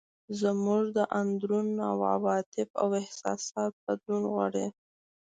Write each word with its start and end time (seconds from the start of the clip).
زموږ 0.41 0.83
د 0.97 0.99
اندرون 1.19 1.67
عواطف 1.89 2.69
او 2.81 2.87
احساسات 3.01 3.71
بدلول 3.85 4.23
غواړي. 4.33 4.67